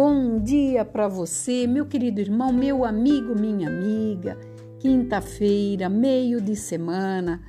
[0.00, 4.38] Bom dia para você, meu querido irmão, meu amigo, minha amiga.
[4.78, 7.42] Quinta-feira, meio de semana.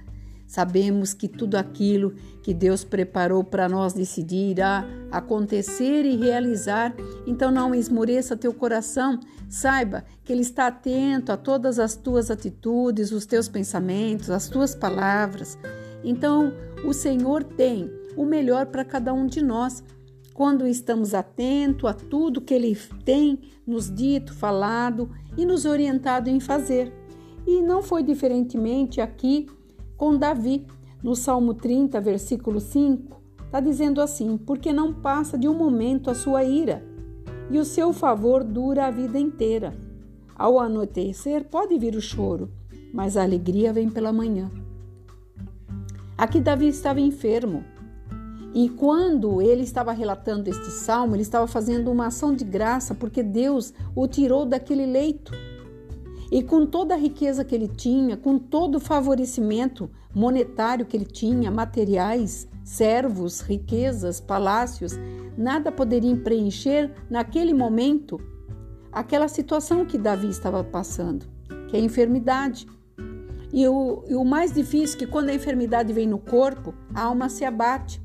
[0.47, 4.55] Sabemos que tudo aquilo que Deus preparou para nós decidir
[5.11, 6.95] acontecer e realizar.
[7.27, 9.19] Então não esmoreça teu coração.
[9.47, 14.73] Saiba que Ele está atento a todas as tuas atitudes, os teus pensamentos, as tuas
[14.73, 15.55] palavras.
[16.03, 16.51] Então
[16.83, 19.83] o Senhor tem o melhor para cada um de nós
[20.39, 26.39] quando estamos atentos a tudo que Ele tem nos dito, falado e nos orientado em
[26.39, 26.93] fazer.
[27.45, 29.47] E não foi diferentemente aqui
[29.97, 30.65] com Davi,
[31.03, 36.15] no Salmo 30, versículo 5, está dizendo assim: Porque não passa de um momento a
[36.15, 36.85] sua ira,
[37.51, 39.77] e o seu favor dura a vida inteira.
[40.37, 42.49] Ao anoitecer pode vir o choro,
[42.93, 44.49] mas a alegria vem pela manhã.
[46.17, 47.61] Aqui Davi estava enfermo,
[48.53, 53.21] e quando ele estava relatando este salmo, ele estava fazendo uma ação de graça porque
[53.21, 55.31] Deus o tirou daquele leito.
[56.31, 61.05] E com toda a riqueza que ele tinha, com todo o favorecimento monetário que ele
[61.05, 64.93] tinha, materiais, servos, riquezas, palácios,
[65.37, 68.19] nada poderia preencher naquele momento
[68.91, 71.25] aquela situação que Davi estava passando,
[71.67, 72.67] que é a enfermidade.
[73.51, 77.03] E o, e o mais difícil é que quando a enfermidade vem no corpo, a
[77.03, 77.99] alma se abate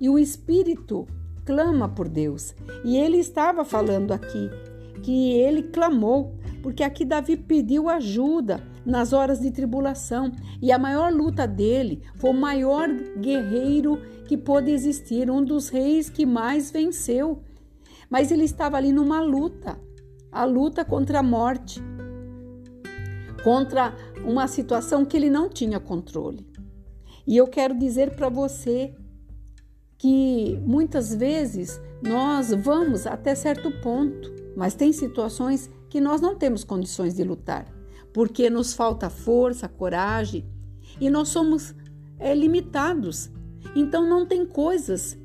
[0.00, 1.06] e o espírito
[1.44, 2.54] clama por Deus.
[2.84, 4.50] E ele estava falando aqui
[5.02, 11.12] que ele clamou, porque aqui Davi pediu ajuda nas horas de tribulação, e a maior
[11.12, 12.88] luta dele foi o maior
[13.18, 17.42] guerreiro que pôde existir, um dos reis que mais venceu.
[18.10, 19.78] Mas ele estava ali numa luta,
[20.30, 21.80] a luta contra a morte,
[23.42, 23.94] contra
[24.24, 26.46] uma situação que ele não tinha controle.
[27.26, 28.94] E eu quero dizer para você
[29.98, 36.64] que muitas vezes nós vamos até certo ponto, mas tem situações que nós não temos
[36.64, 37.66] condições de lutar,
[38.12, 40.44] porque nos falta força, coragem
[41.00, 41.74] e nós somos
[42.18, 43.30] é, limitados.
[43.74, 45.18] Então não tem coisas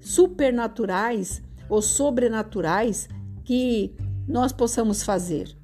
[0.00, 3.08] supernaturais ou sobrenaturais
[3.44, 3.94] que
[4.26, 5.57] nós possamos fazer.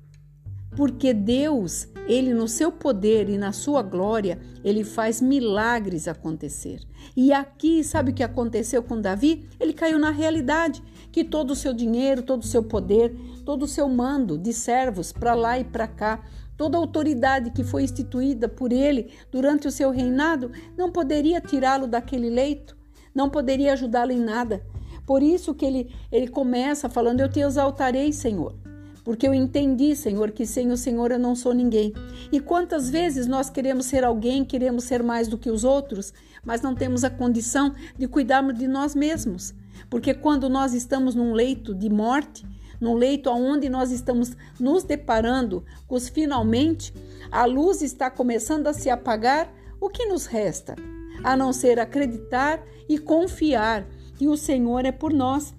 [0.76, 6.80] Porque Deus ele, no seu poder e na sua glória, ele faz milagres acontecer.
[7.16, 9.48] E aqui, sabe o que aconteceu com Davi?
[9.58, 13.68] Ele caiu na realidade que todo o seu dinheiro, todo o seu poder, todo o
[13.68, 16.22] seu mando de servos para lá e para cá,
[16.56, 21.86] toda a autoridade que foi instituída por ele durante o seu reinado, não poderia tirá-lo
[21.86, 22.76] daquele leito,
[23.14, 24.62] não poderia ajudá-lo em nada.
[25.06, 28.63] Por isso que ele, ele começa falando: Eu te exaltarei, Senhor
[29.04, 31.92] porque eu entendi, Senhor, que sem o Senhor eu não sou ninguém.
[32.32, 36.62] E quantas vezes nós queremos ser alguém, queremos ser mais do que os outros, mas
[36.62, 39.54] não temos a condição de cuidarmos de nós mesmos.
[39.90, 42.46] Porque quando nós estamos num leito de morte,
[42.80, 46.92] num leito onde nós estamos nos deparando com os finalmente,
[47.30, 50.76] a luz está começando a se apagar, o que nos resta?
[51.22, 53.86] A não ser acreditar e confiar
[54.16, 55.54] que o Senhor é por nós.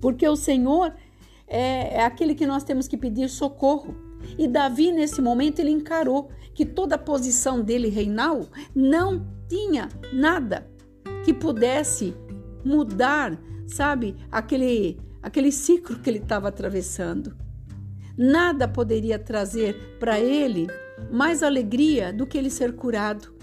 [0.00, 0.92] Porque o Senhor
[1.50, 3.94] é, é aquele que nós temos que pedir socorro.
[4.38, 10.70] E Davi, nesse momento, ele encarou que toda a posição dele reinal não tinha nada
[11.24, 12.14] que pudesse
[12.64, 17.36] mudar, sabe, aquele, aquele ciclo que ele estava atravessando.
[18.16, 20.68] Nada poderia trazer para ele
[21.10, 23.34] mais alegria do que ele ser curado.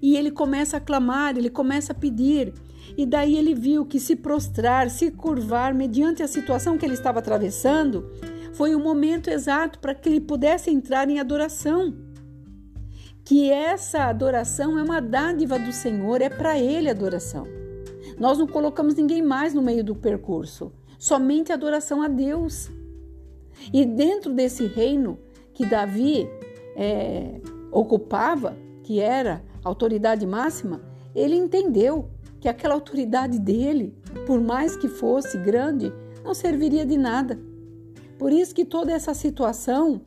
[0.00, 2.52] E ele começa a clamar, ele começa a pedir,
[2.96, 7.18] e daí ele viu que se prostrar, se curvar mediante a situação que ele estava
[7.18, 8.10] atravessando,
[8.52, 11.94] foi o momento exato para que ele pudesse entrar em adoração.
[13.24, 17.46] Que essa adoração é uma dádiva do Senhor, é para ele a adoração.
[18.18, 22.70] Nós não colocamos ninguém mais no meio do percurso, somente adoração a Deus.
[23.72, 25.18] E dentro desse reino
[25.52, 26.28] que Davi
[26.76, 30.80] é, ocupava, que era a autoridade máxima,
[31.14, 32.10] ele entendeu
[32.46, 33.92] que aquela autoridade dele,
[34.24, 35.92] por mais que fosse grande,
[36.24, 37.40] não serviria de nada.
[38.16, 40.02] Por isso que toda essa situação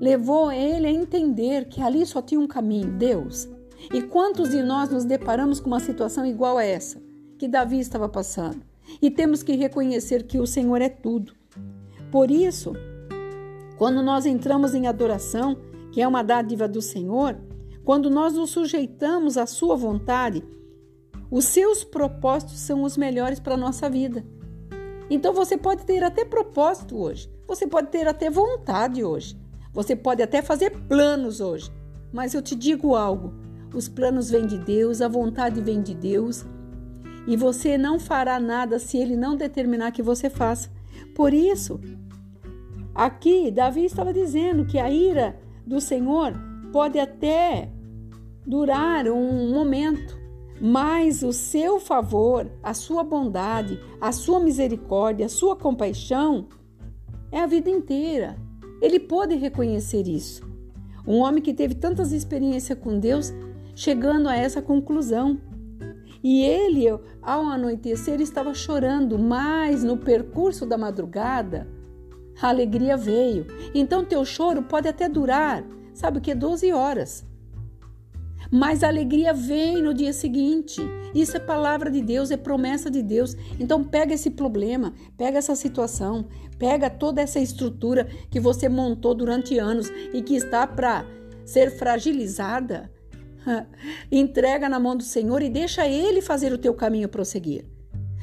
[0.00, 3.48] levou ele a entender que ali só tinha um caminho, Deus.
[3.94, 7.00] E quantos de nós nos deparamos com uma situação igual a essa
[7.38, 8.60] que Davi estava passando?
[9.00, 11.32] E temos que reconhecer que o Senhor é tudo.
[12.10, 12.72] Por isso,
[13.78, 15.56] quando nós entramos em adoração,
[15.92, 17.38] que é uma dádiva do Senhor,
[17.84, 20.42] quando nós nos sujeitamos à sua vontade,
[21.32, 24.22] os seus propósitos são os melhores para a nossa vida.
[25.08, 29.34] Então você pode ter até propósito hoje, você pode ter até vontade hoje,
[29.72, 31.72] você pode até fazer planos hoje.
[32.12, 33.32] Mas eu te digo algo:
[33.74, 36.44] os planos vêm de Deus, a vontade vem de Deus,
[37.26, 40.70] e você não fará nada se Ele não determinar que você faça.
[41.14, 41.80] Por isso,
[42.94, 46.34] aqui Davi estava dizendo que a ira do Senhor
[46.70, 47.70] pode até
[48.46, 50.21] durar um momento,
[50.64, 56.46] mas o seu favor, a sua bondade, a sua misericórdia, a sua compaixão
[57.32, 58.36] é a vida inteira.
[58.80, 60.48] Ele pode reconhecer isso.
[61.04, 63.34] Um homem que teve tantas experiências com Deus,
[63.74, 65.40] chegando a essa conclusão.
[66.22, 66.88] E ele,
[67.20, 71.66] ao anoitecer, estava chorando, mas no percurso da madrugada,
[72.40, 73.48] a alegria veio.
[73.74, 76.32] Então, teu choro pode até durar, sabe o que?
[76.32, 77.31] 12 horas.
[78.52, 80.80] Mas a alegria vem no dia seguinte.
[81.14, 83.34] Isso é palavra de Deus, é promessa de Deus.
[83.58, 86.28] Então pega esse problema, pega essa situação,
[86.58, 91.06] pega toda essa estrutura que você montou durante anos e que está para
[91.44, 92.90] ser fragilizada
[94.10, 97.64] Entrega na mão do Senhor e deixa Ele fazer o teu caminho prosseguir.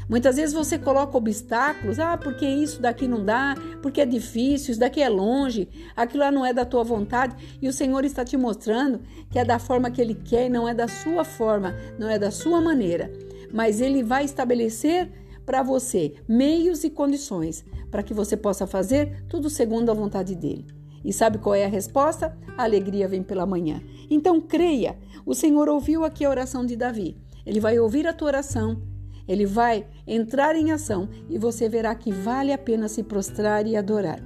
[0.09, 4.79] Muitas vezes você coloca obstáculos, ah, porque isso daqui não dá, porque é difícil, isso
[4.79, 8.35] daqui é longe, aquilo lá não é da tua vontade, e o Senhor está te
[8.35, 12.17] mostrando que é da forma que Ele quer não é da sua forma, não é
[12.17, 13.11] da sua maneira.
[13.53, 15.11] Mas Ele vai estabelecer
[15.45, 20.65] para você meios e condições para que você possa fazer tudo segundo a vontade dele.
[21.05, 22.35] E sabe qual é a resposta?
[22.57, 23.81] A alegria vem pela manhã.
[24.09, 27.15] Então creia, o Senhor ouviu aqui a oração de Davi.
[27.45, 28.81] Ele vai ouvir a tua oração,
[29.29, 33.77] ele vai entrar em ação e você verá que vale a pena se prostrar e
[33.77, 34.19] adorar.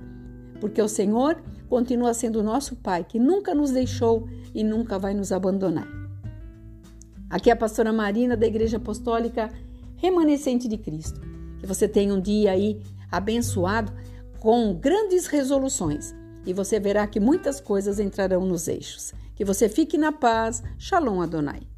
[0.62, 5.14] Porque o Senhor continua sendo o nosso Pai, que nunca nos deixou e nunca vai
[5.14, 5.86] nos abandonar.
[7.30, 9.52] Aqui é a pastora Marina da Igreja Apostólica
[9.98, 11.20] Remanescente de Cristo.
[11.60, 13.92] Que você tenha um dia aí abençoado
[14.40, 16.16] com grandes resoluções
[16.46, 19.14] e você verá que muitas coisas entrarão nos eixos.
[19.36, 20.64] Que você fique na paz.
[20.78, 21.73] Shalom Adonai.